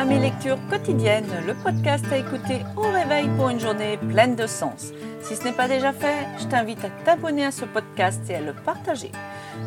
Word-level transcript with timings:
à 0.00 0.04
mes 0.06 0.18
lectures 0.18 0.58
quotidiennes, 0.70 1.28
le 1.46 1.52
podcast 1.52 2.06
à 2.10 2.16
écouter 2.16 2.64
au 2.74 2.90
réveil 2.90 3.28
pour 3.36 3.50
une 3.50 3.60
journée 3.60 3.98
pleine 3.98 4.34
de 4.34 4.46
sens. 4.46 4.94
Si 5.20 5.36
ce 5.36 5.44
n'est 5.44 5.52
pas 5.52 5.68
déjà 5.68 5.92
fait, 5.92 6.26
je 6.38 6.46
t'invite 6.46 6.82
à 6.82 6.88
t'abonner 7.04 7.44
à 7.44 7.50
ce 7.50 7.66
podcast 7.66 8.22
et 8.30 8.36
à 8.36 8.40
le 8.40 8.54
partager. 8.54 9.12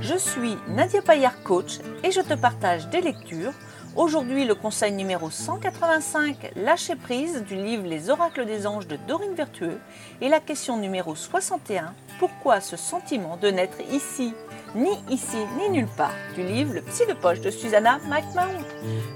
Je 0.02 0.18
suis 0.18 0.58
Nadia 0.70 1.04
Payard, 1.04 1.44
coach, 1.44 1.78
et 2.04 2.10
je 2.10 2.22
te 2.22 2.34
partage 2.34 2.88
des 2.90 3.02
lectures. 3.02 3.54
Aujourd'hui, 3.96 4.44
le 4.44 4.56
conseil 4.56 4.92
numéro 4.92 5.30
185, 5.30 6.54
Lâcher 6.56 6.96
prise, 6.96 7.44
du 7.44 7.56
livre 7.56 7.86
Les 7.86 8.10
oracles 8.10 8.48
des 8.48 8.66
anges 8.66 8.88
de 8.88 8.98
Dorine 9.08 9.36
Vertueux, 9.36 9.80
et 10.20 10.30
la 10.30 10.40
question 10.40 10.78
numéro 10.78 11.14
61, 11.14 11.94
Pourquoi 12.18 12.60
ce 12.60 12.76
sentiment 12.76 13.38
de 13.38 13.50
n'être 13.50 13.78
ici 13.92 14.34
ni 14.74 14.90
ici 15.12 15.38
ni 15.60 15.70
nulle 15.70 15.88
part, 15.96 16.16
du 16.34 16.42
livre 16.42 16.74
Le 16.74 16.82
Psy 16.82 17.06
de 17.06 17.14
poche 17.14 17.42
de 17.42 17.52
Susanna 17.52 18.00
McMahon. 18.10 18.64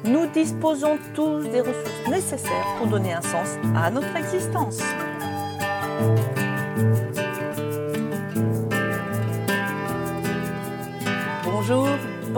Nous 0.03 0.27
disposons 0.27 0.99
tous 1.15 1.39
des 1.49 1.61
ressources 1.61 2.07
nécessaires 2.07 2.75
pour 2.77 2.85
donner 2.85 3.13
un 3.13 3.21
sens 3.21 3.57
à 3.75 3.89
notre 3.89 4.15
existence. 4.15 4.77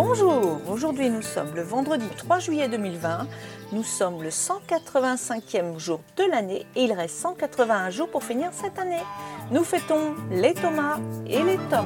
Bonjour 0.09 0.57
Aujourd'hui 0.67 1.07
nous 1.11 1.21
sommes 1.21 1.53
le 1.53 1.61
vendredi 1.61 2.07
3 2.17 2.39
juillet 2.39 2.67
2020, 2.67 3.27
nous 3.73 3.83
sommes 3.83 4.23
le 4.23 4.29
185e 4.29 5.77
jour 5.77 6.01
de 6.17 6.23
l'année 6.23 6.65
et 6.75 6.85
il 6.85 6.93
reste 6.93 7.15
181 7.17 7.91
jours 7.91 8.09
pour 8.09 8.23
finir 8.23 8.49
cette 8.51 8.79
année. 8.79 9.03
Nous 9.51 9.63
fêtons 9.63 10.15
les 10.31 10.55
Thomas 10.55 10.97
et 11.27 11.43
les 11.43 11.57
Toms. 11.69 11.85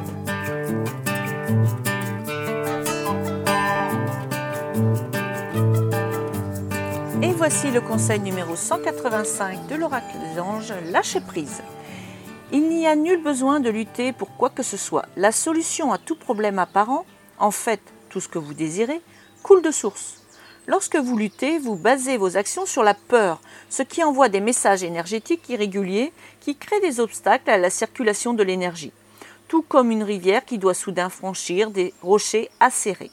Et 7.21 7.33
voici 7.33 7.71
le 7.71 7.81
conseil 7.81 8.21
numéro 8.21 8.55
185 8.55 9.67
de 9.67 9.75
l'oracle 9.75 10.15
des 10.33 10.39
anges, 10.39 10.73
lâcher 10.93 11.19
prise. 11.19 11.61
Il 12.53 12.69
n'y 12.69 12.87
a 12.87 12.95
nul 12.95 13.21
besoin 13.21 13.59
de 13.59 13.69
lutter 13.69 14.13
pour 14.13 14.37
quoi 14.37 14.49
que 14.49 14.63
ce 14.63 14.77
soit. 14.77 15.07
La 15.17 15.33
solution 15.33 15.91
à 15.91 15.97
tout 15.97 16.15
problème 16.15 16.57
apparent, 16.57 17.05
en 17.37 17.51
fait 17.51 17.81
tout 18.13 18.21
ce 18.21 18.29
que 18.29 18.37
vous 18.37 18.53
désirez, 18.53 19.01
coule 19.41 19.63
de 19.63 19.71
source. 19.71 20.21
Lorsque 20.67 20.97
vous 20.97 21.17
luttez, 21.17 21.57
vous 21.57 21.75
basez 21.75 22.15
vos 22.15 22.37
actions 22.37 22.67
sur 22.67 22.83
la 22.83 22.93
peur, 22.93 23.41
ce 23.71 23.81
qui 23.81 24.03
envoie 24.03 24.29
des 24.29 24.39
messages 24.39 24.83
énergétiques 24.83 25.49
irréguliers 25.49 26.13
qui 26.39 26.55
créent 26.55 26.79
des 26.79 26.99
obstacles 26.99 27.49
à 27.49 27.57
la 27.57 27.71
circulation 27.71 28.35
de 28.35 28.43
l'énergie, 28.43 28.91
tout 29.47 29.63
comme 29.63 29.89
une 29.89 30.03
rivière 30.03 30.45
qui 30.45 30.59
doit 30.59 30.75
soudain 30.75 31.09
franchir 31.09 31.71
des 31.71 31.91
rochers 32.03 32.51
acérés. 32.59 33.09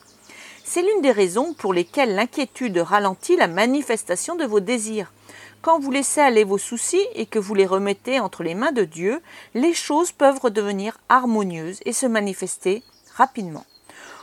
C'est 0.64 0.82
l'une 0.82 1.00
des 1.00 1.12
raisons 1.12 1.54
pour 1.54 1.72
lesquelles 1.72 2.14
l'inquiétude 2.14 2.76
ralentit 2.76 3.36
la 3.36 3.48
manifestation 3.48 4.36
de 4.36 4.44
vos 4.44 4.60
désirs. 4.60 5.14
Quand 5.62 5.78
vous 5.78 5.90
laissez 5.90 6.20
aller 6.20 6.44
vos 6.44 6.58
soucis 6.58 7.04
et 7.14 7.24
que 7.24 7.38
vous 7.38 7.54
les 7.54 7.66
remettez 7.66 8.20
entre 8.20 8.42
les 8.42 8.54
mains 8.54 8.72
de 8.72 8.84
Dieu, 8.84 9.22
les 9.54 9.72
choses 9.72 10.12
peuvent 10.12 10.40
redevenir 10.40 10.98
harmonieuses 11.08 11.80
et 11.86 11.94
se 11.94 12.06
manifester 12.06 12.82
rapidement. 13.16 13.64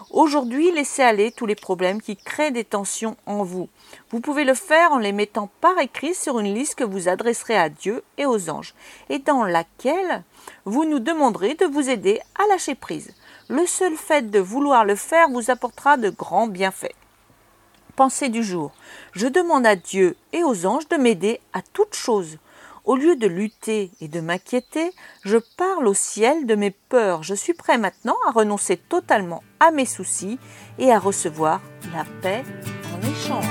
Aujourd'hui, 0.09 0.71
laissez 0.71 1.03
aller 1.03 1.31
tous 1.31 1.45
les 1.45 1.55
problèmes 1.55 2.01
qui 2.01 2.15
créent 2.15 2.51
des 2.51 2.63
tensions 2.63 3.17
en 3.25 3.43
vous. 3.43 3.69
Vous 4.09 4.21
pouvez 4.21 4.45
le 4.45 4.53
faire 4.53 4.91
en 4.93 4.97
les 4.97 5.11
mettant 5.11 5.49
par 5.61 5.77
écrit 5.79 6.13
sur 6.13 6.39
une 6.39 6.53
liste 6.53 6.75
que 6.75 6.83
vous 6.83 7.09
adresserez 7.09 7.57
à 7.57 7.69
Dieu 7.69 8.03
et 8.17 8.25
aux 8.25 8.49
anges, 8.49 8.73
et 9.09 9.19
dans 9.19 9.43
laquelle 9.43 10.23
vous 10.65 10.85
nous 10.85 10.99
demanderez 10.99 11.55
de 11.55 11.65
vous 11.65 11.89
aider 11.89 12.21
à 12.35 12.47
lâcher 12.47 12.75
prise 12.75 13.13
le 13.49 13.65
seul 13.65 13.95
fait 13.95 14.29
de 14.29 14.39
vouloir 14.39 14.83
le 14.83 14.95
faire 14.95 15.29
vous 15.29 15.49
apportera 15.49 15.97
de 15.97 16.09
grands 16.09 16.47
bienfaits. 16.47 16.95
Pensée 17.95 18.29
du 18.29 18.43
jour. 18.43 18.71
Je 19.13 19.27
demande 19.27 19.65
à 19.65 19.75
Dieu 19.75 20.17
et 20.33 20.43
aux 20.43 20.65
anges 20.65 20.87
de 20.89 20.97
m'aider 20.97 21.39
à 21.53 21.61
toute 21.61 21.95
chose. 21.95 22.37
Au 22.87 22.95
lieu 22.95 23.17
de 23.17 23.27
lutter 23.27 23.91
et 23.99 24.07
de 24.07 24.21
m'inquiéter, 24.21 24.93
je 25.25 25.35
parle 25.57 25.89
au 25.89 25.93
ciel 25.93 26.45
de 26.45 26.55
mes 26.55 26.71
peurs. 26.71 27.21
Je 27.21 27.35
suis 27.35 27.53
prêt 27.53 27.77
maintenant 27.77 28.15
à 28.25 28.31
renoncer 28.31 28.77
totalement 28.77 29.43
à 29.59 29.71
mes 29.71 29.85
soucis 29.85 30.39
et 30.79 30.93
à 30.93 30.97
recevoir 30.97 31.59
la 31.93 32.05
paix 32.21 32.45
en 32.95 33.01
échange. 33.05 33.43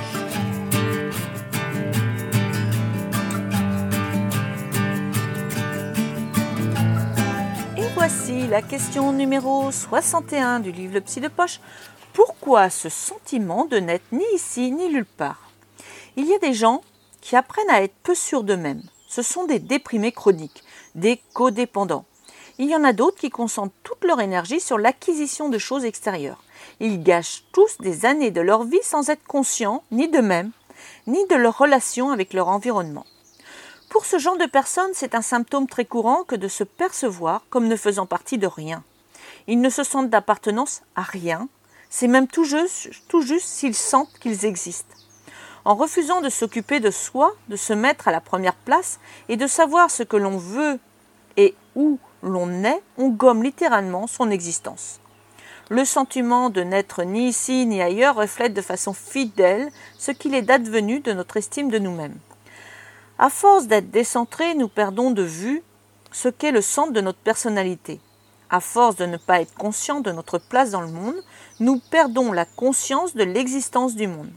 voici 7.94 8.46
la 8.46 8.62
question 8.62 9.12
numéro 9.12 9.70
61 9.72 10.60
du 10.60 10.70
livre 10.70 10.94
Le 10.94 11.00
Psy 11.00 11.20
de 11.20 11.28
Poche. 11.28 11.60
Pourquoi 12.12 12.70
ce 12.70 12.88
sentiment 12.88 13.64
de 13.64 13.78
n'être 13.78 14.12
ni 14.12 14.24
ici 14.34 14.70
ni 14.70 14.88
nulle 14.88 15.06
part? 15.06 15.50
Il 16.16 16.26
y 16.26 16.34
a 16.34 16.38
des 16.38 16.54
gens 16.54 16.82
qui 17.20 17.36
apprennent 17.36 17.70
à 17.70 17.82
être 17.82 17.96
peu 18.02 18.14
sûrs 18.14 18.44
d'eux-mêmes. 18.44 18.82
Ce 19.16 19.22
sont 19.22 19.46
des 19.46 19.60
déprimés 19.60 20.12
chroniques, 20.12 20.62
des 20.94 21.22
codépendants. 21.32 22.04
Il 22.58 22.68
y 22.68 22.76
en 22.76 22.84
a 22.84 22.92
d'autres 22.92 23.16
qui 23.16 23.30
concentrent 23.30 23.72
toute 23.82 24.04
leur 24.04 24.20
énergie 24.20 24.60
sur 24.60 24.76
l'acquisition 24.76 25.48
de 25.48 25.56
choses 25.56 25.86
extérieures. 25.86 26.44
Ils 26.80 27.02
gâchent 27.02 27.44
tous 27.50 27.78
des 27.80 28.04
années 28.04 28.30
de 28.30 28.42
leur 28.42 28.64
vie 28.64 28.82
sans 28.82 29.08
être 29.08 29.26
conscients 29.26 29.82
ni 29.90 30.10
d'eux-mêmes, 30.10 30.50
ni 31.06 31.26
de 31.28 31.34
leur 31.34 31.56
relation 31.56 32.10
avec 32.10 32.34
leur 32.34 32.48
environnement. 32.48 33.06
Pour 33.88 34.04
ce 34.04 34.18
genre 34.18 34.36
de 34.36 34.44
personnes, 34.44 34.92
c'est 34.92 35.14
un 35.14 35.22
symptôme 35.22 35.66
très 35.66 35.86
courant 35.86 36.24
que 36.24 36.36
de 36.36 36.46
se 36.46 36.64
percevoir 36.64 37.42
comme 37.48 37.68
ne 37.68 37.76
faisant 37.76 38.04
partie 38.04 38.36
de 38.36 38.46
rien. 38.46 38.84
Ils 39.46 39.62
ne 39.62 39.70
se 39.70 39.82
sentent 39.82 40.10
d'appartenance 40.10 40.82
à 40.94 41.00
rien, 41.00 41.48
c'est 41.88 42.06
même 42.06 42.28
tout 42.28 42.44
juste, 42.44 42.90
tout 43.08 43.22
juste 43.22 43.48
s'ils 43.48 43.74
sentent 43.74 44.18
qu'ils 44.20 44.44
existent. 44.44 44.94
En 45.66 45.74
refusant 45.74 46.20
de 46.20 46.28
s'occuper 46.28 46.78
de 46.78 46.92
soi, 46.92 47.34
de 47.48 47.56
se 47.56 47.72
mettre 47.72 48.06
à 48.06 48.12
la 48.12 48.20
première 48.20 48.54
place 48.54 49.00
et 49.28 49.36
de 49.36 49.48
savoir 49.48 49.90
ce 49.90 50.04
que 50.04 50.16
l'on 50.16 50.38
veut 50.38 50.78
et 51.36 51.56
où 51.74 51.98
l'on 52.22 52.62
est, 52.62 52.80
on 52.98 53.08
gomme 53.08 53.42
littéralement 53.42 54.06
son 54.06 54.30
existence. 54.30 55.00
Le 55.68 55.84
sentiment 55.84 56.50
de 56.50 56.60
n'être 56.60 57.02
ni 57.02 57.26
ici 57.26 57.66
ni 57.66 57.82
ailleurs 57.82 58.14
reflète 58.14 58.54
de 58.54 58.62
façon 58.62 58.92
fidèle 58.92 59.72
ce 59.98 60.12
qu'il 60.12 60.36
est 60.36 60.50
advenu 60.50 61.00
de 61.00 61.12
notre 61.12 61.36
estime 61.36 61.68
de 61.68 61.80
nous-mêmes. 61.80 62.20
À 63.18 63.28
force 63.28 63.66
d'être 63.66 63.90
décentrés, 63.90 64.54
nous 64.54 64.68
perdons 64.68 65.10
de 65.10 65.24
vue 65.24 65.64
ce 66.12 66.28
qu'est 66.28 66.52
le 66.52 66.62
centre 66.62 66.92
de 66.92 67.00
notre 67.00 67.18
personnalité. 67.18 67.98
À 68.50 68.60
force 68.60 68.94
de 68.94 69.06
ne 69.06 69.16
pas 69.16 69.40
être 69.40 69.54
conscients 69.54 70.00
de 70.00 70.12
notre 70.12 70.38
place 70.38 70.70
dans 70.70 70.82
le 70.82 70.92
monde, 70.92 71.20
nous 71.58 71.80
perdons 71.90 72.30
la 72.30 72.44
conscience 72.44 73.16
de 73.16 73.24
l'existence 73.24 73.96
du 73.96 74.06
monde. 74.06 74.30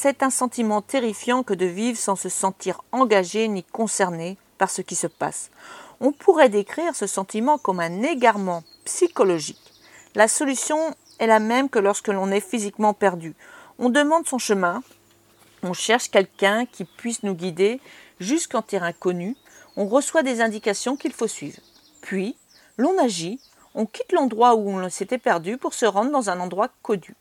C'est 0.00 0.22
un 0.22 0.30
sentiment 0.30 0.80
terrifiant 0.80 1.42
que 1.42 1.54
de 1.54 1.66
vivre 1.66 1.98
sans 1.98 2.14
se 2.14 2.28
sentir 2.28 2.82
engagé 2.92 3.48
ni 3.48 3.64
concerné 3.64 4.38
par 4.56 4.70
ce 4.70 4.80
qui 4.80 4.94
se 4.94 5.08
passe. 5.08 5.50
On 5.98 6.12
pourrait 6.12 6.48
décrire 6.48 6.94
ce 6.94 7.08
sentiment 7.08 7.58
comme 7.58 7.80
un 7.80 8.04
égarement 8.04 8.62
psychologique. 8.84 9.74
La 10.14 10.28
solution 10.28 10.78
est 11.18 11.26
la 11.26 11.40
même 11.40 11.68
que 11.68 11.80
lorsque 11.80 12.06
l'on 12.06 12.30
est 12.30 12.38
physiquement 12.38 12.94
perdu. 12.94 13.34
On 13.80 13.88
demande 13.88 14.24
son 14.24 14.38
chemin, 14.38 14.84
on 15.64 15.72
cherche 15.72 16.12
quelqu'un 16.12 16.64
qui 16.64 16.84
puisse 16.84 17.24
nous 17.24 17.34
guider 17.34 17.80
jusqu'en 18.20 18.62
terrain 18.62 18.92
connu, 18.92 19.34
on 19.74 19.88
reçoit 19.88 20.22
des 20.22 20.40
indications 20.40 20.96
qu'il 20.96 21.12
faut 21.12 21.26
suivre. 21.26 21.58
Puis, 22.02 22.36
l'on 22.76 22.96
agit, 23.02 23.40
on 23.74 23.84
quitte 23.84 24.12
l'endroit 24.12 24.54
où 24.54 24.70
on 24.70 24.88
s'était 24.90 25.18
perdu 25.18 25.58
pour 25.58 25.74
se 25.74 25.86
rendre 25.86 26.12
dans 26.12 26.30
un 26.30 26.38
endroit 26.38 26.70
connu. 26.82 27.16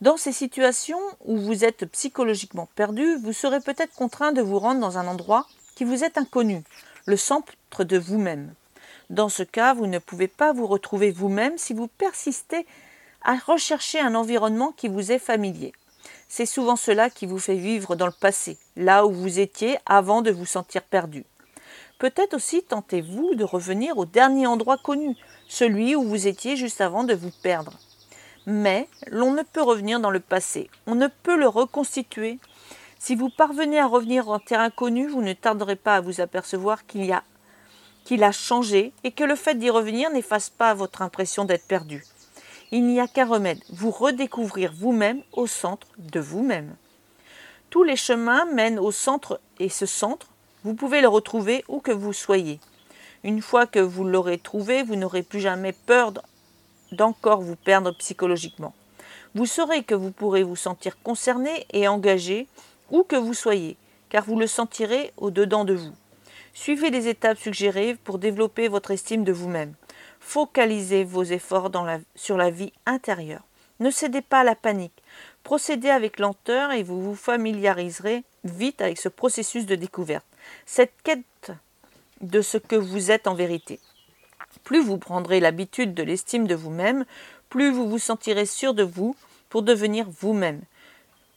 Dans 0.00 0.16
ces 0.16 0.32
situations 0.32 1.00
où 1.24 1.36
vous 1.36 1.64
êtes 1.64 1.84
psychologiquement 1.86 2.68
perdu, 2.74 3.16
vous 3.22 3.32
serez 3.32 3.60
peut-être 3.60 3.94
contraint 3.94 4.32
de 4.32 4.42
vous 4.42 4.58
rendre 4.58 4.80
dans 4.80 4.98
un 4.98 5.06
endroit 5.06 5.46
qui 5.74 5.84
vous 5.84 6.04
est 6.04 6.18
inconnu, 6.18 6.62
le 7.06 7.16
centre 7.16 7.84
de 7.84 7.98
vous-même. 7.98 8.54
Dans 9.10 9.28
ce 9.28 9.42
cas, 9.42 9.74
vous 9.74 9.86
ne 9.86 9.98
pouvez 9.98 10.28
pas 10.28 10.52
vous 10.52 10.66
retrouver 10.66 11.10
vous-même 11.10 11.58
si 11.58 11.74
vous 11.74 11.88
persistez 11.88 12.66
à 13.22 13.36
rechercher 13.36 14.00
un 14.00 14.14
environnement 14.14 14.72
qui 14.72 14.88
vous 14.88 15.12
est 15.12 15.18
familier 15.18 15.72
c'est 16.30 16.46
souvent 16.46 16.76
cela 16.76 17.10
qui 17.10 17.26
vous 17.26 17.40
fait 17.40 17.56
vivre 17.56 17.96
dans 17.96 18.06
le 18.06 18.12
passé, 18.12 18.56
là 18.76 19.04
où 19.04 19.10
vous 19.10 19.40
étiez 19.40 19.78
avant 19.84 20.22
de 20.22 20.30
vous 20.30 20.46
sentir 20.46 20.82
perdu. 20.82 21.24
Peut-être 21.98 22.34
aussi 22.34 22.62
tentez-vous 22.62 23.34
de 23.34 23.44
revenir 23.44 23.98
au 23.98 24.06
dernier 24.06 24.46
endroit 24.46 24.78
connu, 24.78 25.16
celui 25.48 25.96
où 25.96 26.04
vous 26.04 26.28
étiez 26.28 26.56
juste 26.56 26.80
avant 26.80 27.02
de 27.02 27.14
vous 27.14 27.32
perdre. 27.42 27.72
Mais 28.46 28.88
l'on 29.10 29.32
ne 29.32 29.42
peut 29.42 29.62
revenir 29.62 30.00
dans 30.00 30.10
le 30.10 30.20
passé, 30.20 30.70
on 30.86 30.94
ne 30.94 31.08
peut 31.08 31.36
le 31.36 31.48
reconstituer. 31.48 32.38
Si 32.98 33.14
vous 33.14 33.30
parvenez 33.30 33.78
à 33.78 33.86
revenir 33.86 34.28
en 34.28 34.38
terrain 34.38 34.70
connu, 34.70 35.08
vous 35.08 35.22
ne 35.22 35.32
tarderez 35.32 35.76
pas 35.76 35.96
à 35.96 36.00
vous 36.00 36.20
apercevoir 36.20 36.86
qu'il 36.86 37.04
y 37.04 37.12
a 37.12 37.22
qu'il 38.04 38.24
a 38.24 38.32
changé 38.32 38.92
et 39.04 39.12
que 39.12 39.24
le 39.24 39.36
fait 39.36 39.56
d'y 39.56 39.68
revenir 39.68 40.10
n'efface 40.10 40.48
pas 40.48 40.72
votre 40.72 41.02
impression 41.02 41.44
d'être 41.44 41.66
perdu 41.66 42.02
il 42.72 42.86
n'y 42.86 43.00
a 43.00 43.08
qu'un 43.08 43.26
remède, 43.26 43.58
vous 43.70 43.90
redécouvrir 43.90 44.72
vous-même 44.72 45.22
au 45.32 45.46
centre 45.46 45.88
de 45.98 46.20
vous-même. 46.20 46.76
Tous 47.68 47.82
les 47.82 47.96
chemins 47.96 48.46
mènent 48.46 48.78
au 48.78 48.92
centre 48.92 49.40
et 49.58 49.68
ce 49.68 49.86
centre, 49.86 50.28
vous 50.64 50.74
pouvez 50.74 51.00
le 51.00 51.08
retrouver 51.08 51.64
où 51.68 51.80
que 51.80 51.90
vous 51.90 52.12
soyez. 52.12 52.60
Une 53.24 53.42
fois 53.42 53.66
que 53.66 53.80
vous 53.80 54.04
l'aurez 54.04 54.38
trouvé, 54.38 54.82
vous 54.82 54.96
n'aurez 54.96 55.22
plus 55.22 55.40
jamais 55.40 55.72
peur 55.72 56.12
d'encore 56.92 57.40
vous 57.40 57.56
perdre 57.56 57.92
psychologiquement. 57.92 58.74
Vous 59.34 59.46
saurez 59.46 59.84
que 59.84 59.94
vous 59.94 60.10
pourrez 60.10 60.42
vous 60.42 60.56
sentir 60.56 61.00
concerné 61.02 61.66
et 61.72 61.86
engagé 61.86 62.48
où 62.90 63.04
que 63.04 63.16
vous 63.16 63.34
soyez, 63.34 63.76
car 64.08 64.24
vous 64.24 64.38
le 64.38 64.46
sentirez 64.46 65.12
au-dedans 65.16 65.64
de 65.64 65.74
vous. 65.74 65.92
Suivez 66.52 66.90
les 66.90 67.08
étapes 67.08 67.38
suggérées 67.38 67.94
pour 67.94 68.18
développer 68.18 68.68
votre 68.68 68.90
estime 68.90 69.24
de 69.24 69.32
vous-même. 69.32 69.74
Focalisez 70.18 71.04
vos 71.04 71.22
efforts 71.22 71.70
sur 72.14 72.36
la 72.36 72.50
vie 72.50 72.72
intérieure. 72.86 73.42
Ne 73.78 73.90
cédez 73.90 74.20
pas 74.20 74.40
à 74.40 74.44
la 74.44 74.54
panique. 74.54 75.02
Procédez 75.42 75.88
avec 75.88 76.18
lenteur 76.18 76.72
et 76.72 76.82
vous 76.82 77.00
vous 77.00 77.14
familiariserez 77.14 78.24
vite 78.44 78.82
avec 78.82 78.98
ce 78.98 79.08
processus 79.08 79.64
de 79.64 79.74
découverte, 79.74 80.26
cette 80.66 80.92
quête 81.02 81.52
de 82.20 82.42
ce 82.42 82.58
que 82.58 82.76
vous 82.76 83.10
êtes 83.10 83.26
en 83.26 83.34
vérité. 83.34 83.80
Plus 84.64 84.80
vous 84.80 84.98
prendrez 84.98 85.40
l'habitude 85.40 85.94
de 85.94 86.02
l'estime 86.02 86.46
de 86.46 86.54
vous-même, 86.54 87.04
plus 87.48 87.70
vous 87.70 87.88
vous 87.88 87.98
sentirez 87.98 88.46
sûr 88.46 88.74
de 88.74 88.82
vous 88.82 89.16
pour 89.48 89.62
devenir 89.62 90.06
vous-même. 90.20 90.62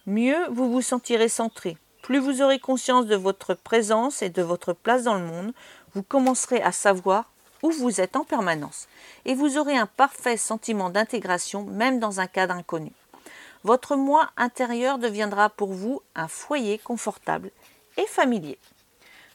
Mieux 0.05 0.47
vous 0.49 0.71
vous 0.71 0.81
sentirez 0.81 1.29
centré. 1.29 1.77
Plus 2.01 2.19
vous 2.19 2.41
aurez 2.41 2.59
conscience 2.59 3.05
de 3.05 3.15
votre 3.15 3.53
présence 3.53 4.21
et 4.21 4.29
de 4.29 4.41
votre 4.41 4.73
place 4.73 5.03
dans 5.03 5.15
le 5.15 5.25
monde, 5.25 5.53
vous 5.95 6.03
commencerez 6.03 6.61
à 6.61 6.71
savoir 6.71 7.31
où 7.61 7.71
vous 7.71 8.01
êtes 8.01 8.15
en 8.15 8.25
permanence 8.25 8.87
et 9.25 9.33
vous 9.33 9.57
aurez 9.57 9.77
un 9.77 9.85
parfait 9.87 10.37
sentiment 10.37 10.89
d'intégration 10.89 11.63
même 11.63 11.99
dans 11.99 12.19
un 12.19 12.27
cadre 12.27 12.53
inconnu. 12.53 12.91
Votre 13.63 13.95
moi 13.95 14.29
intérieur 14.35 14.97
deviendra 14.97 15.49
pour 15.49 15.71
vous 15.71 16.01
un 16.15 16.27
foyer 16.27 16.77
confortable 16.77 17.49
et 17.97 18.05
familier. 18.05 18.59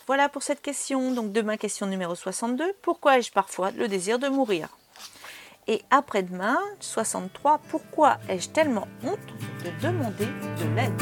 Voilà 0.09 0.31
pour 0.31 0.43
cette 0.43 0.63
question. 0.63 1.13
Donc 1.13 1.33
demain, 1.33 1.59
question 1.59 1.85
numéro 1.85 2.15
62. 2.15 2.65
Pourquoi 2.81 3.19
ai-je 3.19 3.31
parfois 3.31 3.73
le 3.73 3.89
désir 3.89 4.19
de 4.19 4.27
mourir? 4.27 4.71
Et 5.67 5.83
après-demain, 5.91 6.57
63. 6.81 7.61
Pourquoi 7.69 8.17
ai-je 8.27 8.49
tellement 8.49 8.89
honte 9.05 9.19
de 9.67 9.87
demander 9.87 10.25
de 10.25 10.75
l'aide? 10.75 10.95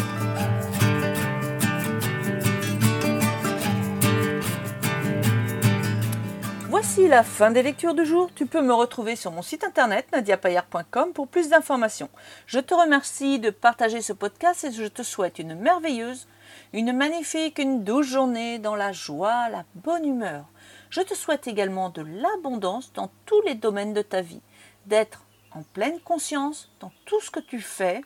Voici 6.68 7.06
la 7.06 7.22
fin 7.22 7.52
des 7.52 7.62
lectures 7.62 7.94
du 7.94 8.04
jour. 8.04 8.28
Tu 8.34 8.46
peux 8.46 8.60
me 8.60 8.74
retrouver 8.74 9.14
sur 9.14 9.30
mon 9.30 9.42
site 9.42 9.62
internet 9.62 10.08
nadiapayer.com 10.10 11.12
pour 11.12 11.28
plus 11.28 11.48
d'informations. 11.48 12.10
Je 12.48 12.58
te 12.58 12.74
remercie 12.74 13.38
de 13.38 13.50
partager 13.50 14.02
ce 14.02 14.12
podcast 14.12 14.64
et 14.64 14.72
je 14.72 14.86
te 14.86 15.04
souhaite 15.04 15.38
une 15.38 15.54
merveilleuse, 15.54 16.26
une 16.72 16.92
magnifique, 16.92 17.58
une 17.58 17.84
douce 17.84 18.06
journée 18.06 18.58
dans 18.58 18.76
la 18.76 18.92
joie, 18.92 19.48
la 19.48 19.64
bonne 19.74 20.04
humeur. 20.04 20.46
Je 20.90 21.00
te 21.00 21.14
souhaite 21.14 21.46
également 21.46 21.90
de 21.90 22.02
l'abondance 22.02 22.92
dans 22.92 23.10
tous 23.24 23.40
les 23.42 23.54
domaines 23.54 23.94
de 23.94 24.02
ta 24.02 24.20
vie, 24.20 24.42
d'être 24.86 25.24
en 25.52 25.62
pleine 25.62 26.00
conscience 26.00 26.70
dans 26.80 26.92
tout 27.04 27.20
ce 27.20 27.30
que 27.30 27.40
tu 27.40 27.60
fais. 27.60 28.02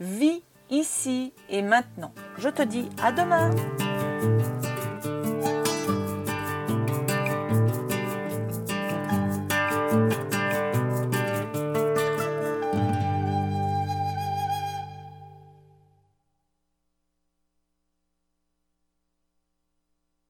Vis 0.00 0.42
ici 0.70 1.32
et 1.48 1.62
maintenant. 1.62 2.12
Je 2.38 2.48
te 2.48 2.62
dis 2.62 2.88
à 3.02 3.12
demain. 3.12 3.50